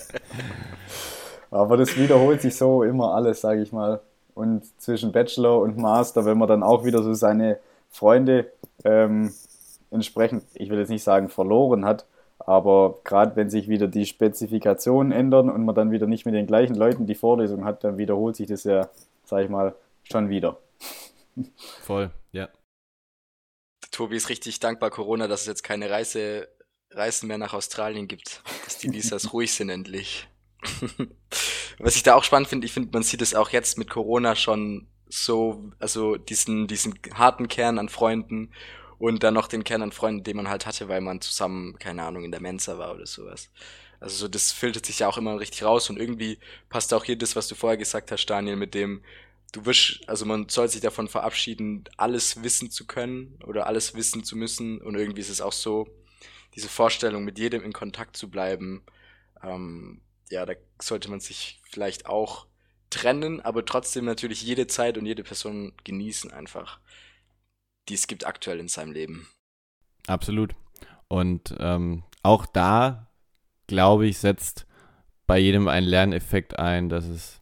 [1.51, 4.01] aber das wiederholt sich so immer alles, sage ich mal.
[4.35, 8.53] Und zwischen Bachelor und Master, wenn man dann auch wieder so seine Freunde
[8.85, 9.33] ähm,
[9.91, 12.05] entsprechend, ich will jetzt nicht sagen verloren hat,
[12.47, 16.47] aber gerade wenn sich wieder die Spezifikationen ändern und man dann wieder nicht mit den
[16.47, 18.89] gleichen Leuten die Vorlesung hat, dann wiederholt sich das ja
[19.31, 20.61] sag ich mal, schon wieder.
[21.83, 22.49] Voll, ja.
[23.91, 26.49] Tobi ist richtig dankbar Corona, dass es jetzt keine Reise,
[26.91, 28.43] Reisen mehr nach Australien gibt.
[28.65, 30.29] Dass die Visas ruhig sind endlich.
[31.79, 34.37] Was ich da auch spannend finde, ich finde, man sieht es auch jetzt mit Corona
[34.37, 38.53] schon so, also diesen, diesen harten Kern an Freunden
[39.01, 42.03] und dann noch den Kern an Freunden, den man halt hatte, weil man zusammen, keine
[42.03, 43.51] Ahnung, in der Mensa war oder sowas.
[43.99, 47.17] Also so, das filtert sich ja auch immer richtig raus und irgendwie passt auch hier
[47.17, 49.03] das, was du vorher gesagt hast, Daniel, mit dem,
[49.53, 54.23] du wirst, also man soll sich davon verabschieden, alles wissen zu können oder alles wissen
[54.23, 55.89] zu müssen und irgendwie ist es auch so,
[56.55, 58.83] diese Vorstellung, mit jedem in Kontakt zu bleiben,
[59.43, 62.47] ähm, ja, da sollte man sich vielleicht auch
[62.91, 66.81] trennen, aber trotzdem natürlich jede Zeit und jede Person genießen einfach,
[67.89, 69.29] die es gibt aktuell in seinem Leben.
[70.07, 70.55] Absolut.
[71.09, 73.11] Und ähm, auch da
[73.71, 74.67] glaube ich, setzt
[75.29, 77.41] bei jedem einen Lerneffekt ein, dass es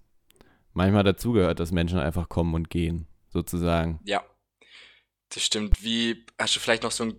[0.74, 3.98] manchmal dazugehört, dass Menschen einfach kommen und gehen, sozusagen.
[4.04, 4.22] Ja,
[5.30, 5.82] das stimmt.
[5.82, 7.14] Wie, hast du vielleicht noch so ein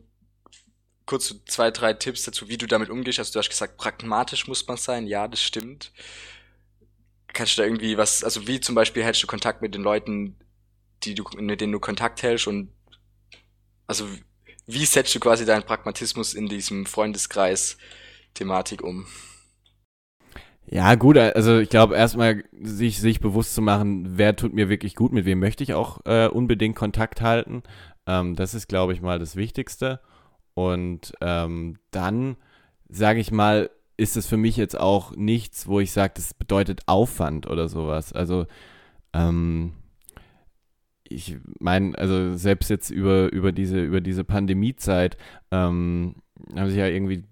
[1.08, 3.17] kurz zwei, drei Tipps dazu, wie du damit umgehst?
[3.17, 5.08] Also du hast gesagt, pragmatisch muss man sein.
[5.08, 5.91] Ja, das stimmt.
[7.34, 10.38] Kannst du da irgendwie was, also wie zum Beispiel hältst du Kontakt mit den Leuten,
[11.01, 12.71] die du, mit denen du Kontakt hältst und
[13.89, 14.06] also
[14.67, 17.78] wie setzt du quasi deinen Pragmatismus in diesem Freundeskreis
[18.36, 19.08] Thematik um.
[20.67, 24.95] Ja, gut, also ich glaube erstmal sich, sich bewusst zu machen, wer tut mir wirklich
[24.95, 27.63] gut, mit wem möchte ich auch äh, unbedingt Kontakt halten.
[28.06, 29.99] Ähm, das ist, glaube ich, mal das Wichtigste.
[30.54, 32.38] Und ähm, dann,
[32.88, 36.82] sage ich mal, ist es für mich jetzt auch nichts, wo ich sage, das bedeutet
[36.86, 38.13] Aufwand oder sowas.
[38.13, 38.45] Also,
[39.13, 39.73] ähm,
[41.10, 45.17] ich meine, also selbst jetzt über, über diese, über diese Pandemiezeit
[45.52, 46.15] ähm,
[46.56, 47.24] haben sich ja irgendwie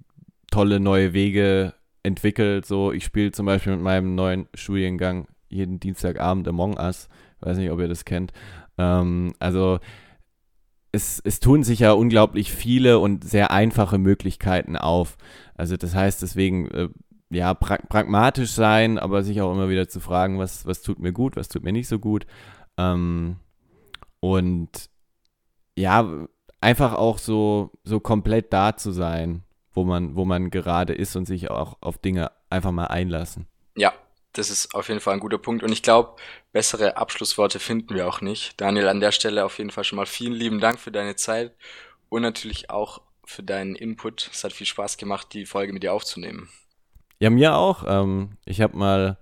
[0.51, 2.65] tolle neue Wege entwickelt.
[2.65, 7.07] So, ich spiele zum Beispiel mit meinem neuen Studiengang jeden Dienstagabend Among Us.
[7.39, 8.33] Weiß nicht, ob ihr das kennt.
[8.77, 9.79] Ähm, also
[10.91, 15.17] es, es tun sich ja unglaublich viele und sehr einfache Möglichkeiten auf.
[15.55, 16.89] Also das heißt deswegen, äh,
[17.29, 21.11] ja, pra pragmatisch sein, aber sich auch immer wieder zu fragen, was, was tut mir
[21.11, 22.25] gut, was tut mir nicht so gut.
[22.77, 23.37] Ähm,
[24.19, 24.89] und
[25.75, 26.27] ja,
[26.61, 29.43] einfach auch so, so komplett da zu sein
[29.77, 33.47] wo man, wo man gerade ist und sich auch auf Dinge einfach mal einlassen.
[33.77, 33.93] Ja,
[34.33, 35.63] das ist auf jeden Fall ein guter Punkt.
[35.63, 36.15] Und ich glaube,
[36.51, 38.59] bessere Abschlussworte finden wir auch nicht.
[38.59, 41.55] Daniel, an der Stelle auf jeden Fall schon mal vielen lieben Dank für deine Zeit
[42.09, 44.29] und natürlich auch für deinen Input.
[44.33, 46.49] Es hat viel Spaß gemacht, die Folge mit dir aufzunehmen.
[47.19, 47.83] Ja, mir auch.
[47.87, 49.17] Ähm, ich habe mal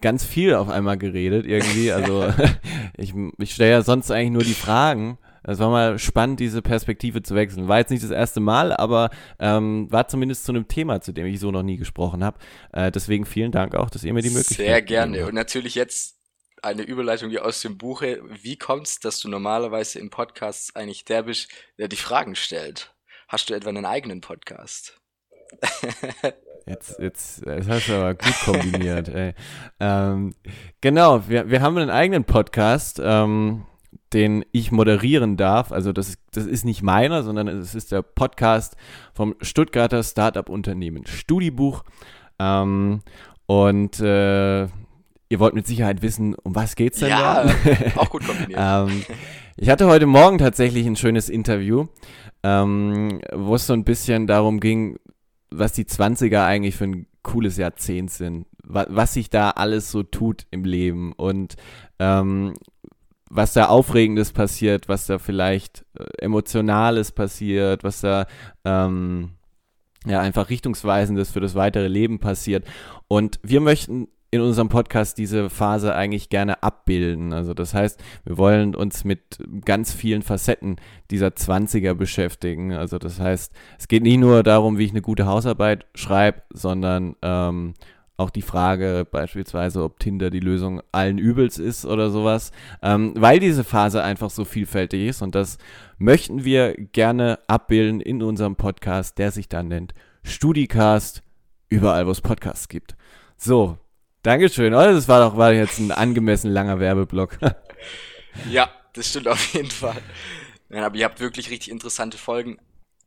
[0.00, 1.92] ganz viel auf einmal geredet irgendwie.
[1.92, 2.32] Also
[2.96, 5.18] ich, ich stelle ja sonst eigentlich nur die Fragen
[5.48, 7.68] es war mal spannend, diese Perspektive zu wechseln.
[7.68, 11.26] War jetzt nicht das erste Mal, aber ähm, war zumindest zu einem Thema, zu dem
[11.26, 12.38] ich so noch nie gesprochen habe.
[12.72, 15.26] Äh, deswegen vielen Dank auch, dass ihr mir die Möglichkeit Sehr gerne.
[15.26, 16.16] Und natürlich jetzt
[16.62, 18.22] eine Überleitung wie aus dem Buche.
[18.42, 22.92] Wie kommt's, dass du normalerweise in Podcasts eigentlich der bist, der die Fragen stellt?
[23.28, 25.00] Hast du etwa einen eigenen Podcast?
[26.68, 29.34] Jetzt, jetzt, das hast du aber gut kombiniert, ey.
[29.78, 30.34] Ähm,
[30.80, 33.66] genau, wir, wir haben einen eigenen Podcast, ähm,
[34.12, 35.70] den ich moderieren darf.
[35.70, 38.76] Also das, das ist nicht meiner, sondern es ist der Podcast
[39.14, 41.84] vom Stuttgarter Startup-Unternehmen Studibuch.
[42.40, 43.02] Ähm,
[43.46, 47.52] und äh, ihr wollt mit Sicherheit wissen, um was geht's denn Ja, da?
[48.00, 48.60] auch gut kombiniert.
[48.60, 49.04] ähm,
[49.56, 51.86] ich hatte heute Morgen tatsächlich ein schönes Interview,
[52.42, 54.98] ähm, wo es so ein bisschen darum ging,
[55.50, 60.02] was die 20er eigentlich für ein cooles Jahrzehnt sind, wa was sich da alles so
[60.02, 61.56] tut im Leben und
[61.98, 62.54] ähm,
[63.28, 68.26] was da Aufregendes passiert, was da vielleicht äh, Emotionales passiert, was da
[68.64, 69.32] ähm,
[70.06, 72.64] ja einfach Richtungsweisendes für das weitere Leben passiert.
[73.08, 77.32] Und wir möchten in unserem Podcast diese Phase eigentlich gerne abbilden.
[77.32, 80.76] Also das heißt, wir wollen uns mit ganz vielen Facetten
[81.10, 82.72] dieser 20er beschäftigen.
[82.72, 87.16] Also das heißt, es geht nicht nur darum, wie ich eine gute Hausarbeit schreibe, sondern
[87.22, 87.74] ähm,
[88.16, 92.50] auch die Frage beispielsweise, ob Tinder die Lösung allen Übels ist oder sowas,
[92.82, 95.58] ähm, weil diese Phase einfach so vielfältig ist und das
[95.98, 101.22] möchten wir gerne abbilden in unserem Podcast, der sich dann nennt Studicast,
[101.68, 102.96] überall wo es Podcasts gibt.
[103.36, 103.78] So,
[104.26, 104.74] Dankeschön.
[104.74, 107.38] Oh, das war doch war jetzt ein angemessen langer Werbeblock.
[108.50, 110.02] Ja, das stimmt auf jeden Fall.
[110.68, 112.58] Nein, aber ihr habt wirklich richtig interessante Folgen.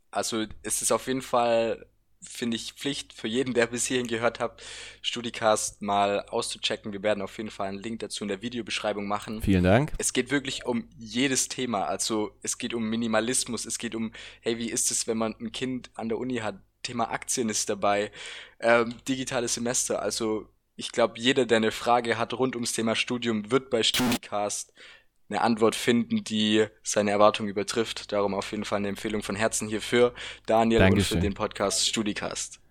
[0.10, 1.86] Also es ist auf jeden Fall,
[2.20, 4.64] finde ich, Pflicht für jeden, der bis hierhin gehört hat,
[5.04, 6.94] Studicast mal auszuchecken.
[6.94, 9.44] Wir werden auf jeden Fall einen Link dazu in der Videobeschreibung machen.
[9.44, 9.94] Vielen Dank.
[10.00, 11.86] Es geht wirklich um jedes Thema.
[11.86, 15.52] Also es geht um Minimalismus, es geht um, hey, wie ist es, wenn man ein
[15.52, 16.56] Kind an der Uni hat?
[16.82, 18.10] Thema Aktien ist dabei,
[18.62, 20.02] ähm, digitales Semester.
[20.02, 20.48] Also
[20.80, 24.72] ich glaube, jeder, der eine Frage hat rund ums Thema Studium, wird bei Studicast
[25.30, 28.14] eine Antwort finden, die seine Erwartungen übertrifft.
[28.14, 30.14] Darum auf jeden Fall eine Empfehlung von Herzen hier für
[30.46, 31.18] Daniel Dankeschön.
[31.18, 32.62] und für den Podcast Studicast.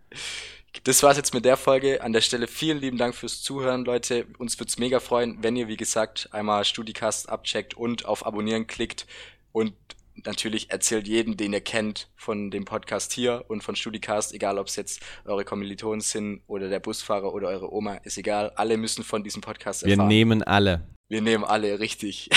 [0.84, 2.02] Das war's jetzt mit der Folge.
[2.02, 4.26] An der Stelle vielen lieben Dank fürs Zuhören, Leute.
[4.38, 9.06] Uns wird's mega freuen, wenn ihr, wie gesagt, einmal Studicast abcheckt und auf Abonnieren klickt
[9.52, 9.74] und
[10.24, 14.66] natürlich erzählt jeden, den ihr kennt, von dem Podcast hier und von Studicast, egal ob
[14.68, 18.52] es jetzt eure Kommilitonen sind oder der Busfahrer oder eure Oma, ist egal.
[18.56, 20.08] Alle müssen von diesem Podcast Wir erfahren.
[20.08, 20.86] nehmen alle.
[21.08, 22.28] Wir nehmen alle, richtig.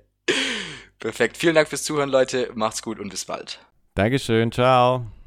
[0.98, 1.36] Perfekt.
[1.36, 2.50] Vielen Dank fürs Zuhören, Leute.
[2.54, 3.58] Macht's gut und bis bald.
[3.94, 4.50] Dankeschön.
[4.50, 5.23] Ciao.